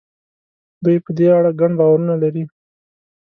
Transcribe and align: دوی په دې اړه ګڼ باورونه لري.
دوی 0.83 0.97
په 1.05 1.11
دې 1.17 1.27
اړه 1.37 1.51
ګڼ 1.59 1.71
باورونه 1.79 2.13
لري. 2.23 2.43